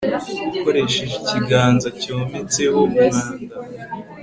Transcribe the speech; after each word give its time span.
ukoresheje 0.55 1.13
ikiganza 1.21 1.87
cyometseho 2.01 2.77
umwanda 2.87 3.55